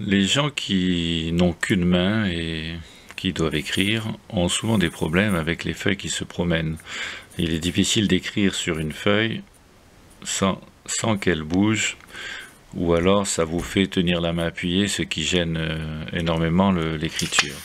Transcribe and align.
Les 0.00 0.26
gens 0.26 0.50
qui 0.50 1.30
n'ont 1.32 1.54
qu'une 1.54 1.86
main 1.86 2.26
et 2.26 2.74
qui 3.16 3.32
doivent 3.32 3.54
écrire 3.54 4.04
ont 4.28 4.48
souvent 4.48 4.76
des 4.76 4.90
problèmes 4.90 5.34
avec 5.34 5.64
les 5.64 5.72
feuilles 5.72 5.96
qui 5.96 6.10
se 6.10 6.22
promènent. 6.22 6.76
Il 7.38 7.54
est 7.54 7.58
difficile 7.58 8.06
d'écrire 8.06 8.54
sur 8.54 8.78
une 8.78 8.92
feuille 8.92 9.42
sans, 10.22 10.60
qu'elle 11.18 11.44
bouge 11.44 11.96
ou 12.74 12.92
alors 12.92 13.26
ça 13.26 13.44
vous 13.44 13.60
fait 13.60 13.86
tenir 13.86 14.20
la 14.20 14.34
main 14.34 14.48
appuyée, 14.48 14.86
ce 14.86 15.00
qui 15.00 15.24
gêne 15.24 15.56
euh, 15.56 16.04
énormément 16.12 16.72
l'écriture. 16.72 17.56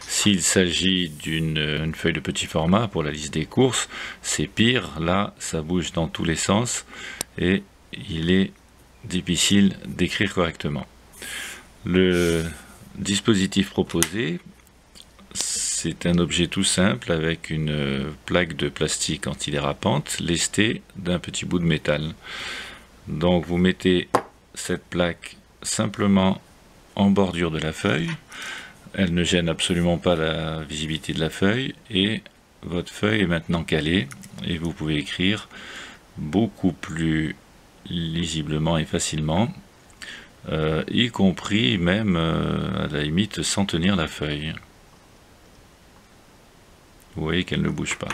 S'il 0.00 0.42
s'agit 0.42 1.08
d'une 1.08 1.94
feuille 1.94 2.12
de 2.12 2.20
petit 2.20 2.46
format 2.46 2.86
pour 2.86 3.02
la 3.02 3.10
liste 3.10 3.32
des 3.32 3.46
courses, 3.46 3.88
c'est 4.20 4.46
pire. 4.46 5.00
Là, 5.00 5.34
ça 5.38 5.62
bouge 5.62 5.92
dans 5.92 6.08
tous 6.08 6.24
les 6.24 6.36
sens 6.36 6.84
et 7.38 7.62
il 8.10 8.30
est 8.30 8.52
difficile 9.04 9.74
d'écrire 9.86 10.34
correctement. 10.34 10.86
Le 11.88 12.44
dispositif 12.96 13.70
proposé, 13.70 14.40
c'est 15.32 16.04
un 16.04 16.18
objet 16.18 16.46
tout 16.46 16.62
simple 16.62 17.10
avec 17.10 17.48
une 17.48 18.12
plaque 18.26 18.56
de 18.56 18.68
plastique 18.68 19.26
antidérapante 19.26 20.18
lestée 20.20 20.82
d'un 20.96 21.18
petit 21.18 21.46
bout 21.46 21.58
de 21.58 21.64
métal. 21.64 22.12
Donc 23.06 23.46
vous 23.46 23.56
mettez 23.56 24.10
cette 24.52 24.84
plaque 24.84 25.38
simplement 25.62 26.42
en 26.94 27.08
bordure 27.08 27.50
de 27.50 27.58
la 27.58 27.72
feuille. 27.72 28.10
Elle 28.92 29.14
ne 29.14 29.24
gêne 29.24 29.48
absolument 29.48 29.96
pas 29.96 30.14
la 30.14 30.64
visibilité 30.64 31.14
de 31.14 31.20
la 31.20 31.30
feuille 31.30 31.74
et 31.90 32.20
votre 32.64 32.92
feuille 32.92 33.22
est 33.22 33.26
maintenant 33.26 33.64
calée 33.64 34.08
et 34.44 34.58
vous 34.58 34.74
pouvez 34.74 34.96
écrire 34.96 35.48
beaucoup 36.18 36.72
plus 36.72 37.34
lisiblement 37.86 38.76
et 38.76 38.84
facilement, 38.84 39.48
euh, 40.48 40.84
y 40.88 41.08
compris 41.08 41.78
même 41.78 42.16
euh, 42.16 42.84
à 42.84 42.86
la 42.88 43.02
limite 43.02 43.42
sans 43.42 43.64
tenir 43.64 43.96
la 43.96 44.08
feuille. 44.08 44.54
Vous 47.16 47.22
voyez 47.22 47.44
qu'elle 47.44 47.62
ne 47.62 47.68
bouge 47.68 47.96
pas. 47.96 48.08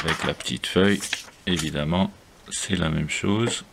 Avec 0.00 0.24
la 0.24 0.34
petite 0.34 0.66
feuille, 0.66 1.00
évidemment, 1.46 2.12
c'est 2.50 2.76
la 2.76 2.88
même 2.88 3.10
chose 3.10 3.64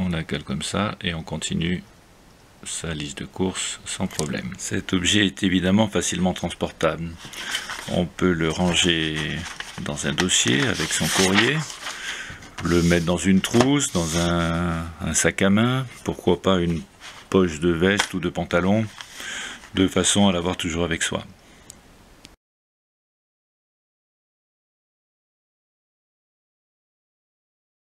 on 0.00 0.08
la 0.08 0.22
cale 0.22 0.42
comme 0.42 0.62
ça 0.62 0.96
et 1.02 1.14
on 1.14 1.22
continue 1.22 1.82
sa 2.64 2.94
liste 2.94 3.18
de 3.18 3.24
courses 3.24 3.80
sans 3.84 4.06
problème. 4.06 4.52
Cet 4.58 4.92
objet 4.92 5.26
est 5.26 5.42
évidemment 5.42 5.88
facilement 5.88 6.32
transportable. 6.32 7.10
On 7.92 8.06
peut 8.06 8.32
le 8.32 8.50
ranger 8.50 9.16
dans 9.82 10.06
un 10.06 10.12
dossier 10.12 10.62
avec 10.66 10.92
son 10.92 11.06
courrier, 11.06 11.56
le 12.64 12.82
mettre 12.82 13.06
dans 13.06 13.16
une 13.16 13.40
trousse, 13.40 13.92
dans 13.92 14.18
un, 14.18 15.14
sac 15.14 15.42
à 15.42 15.50
main, 15.50 15.86
pourquoi 16.04 16.40
pas 16.42 16.58
une 16.58 16.82
poche 17.30 17.60
de 17.60 17.70
veste 17.70 18.14
ou 18.14 18.20
de 18.20 18.28
pantalon, 18.28 18.84
de 19.74 19.86
façon 19.88 20.28
à 20.28 20.32
l'avoir 20.32 20.56
toujours 20.56 20.84
avec 20.84 21.02
soi. 21.02 21.24